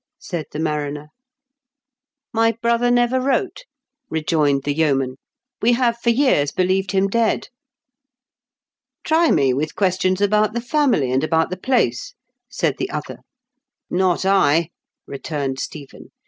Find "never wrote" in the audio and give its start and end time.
2.89-3.65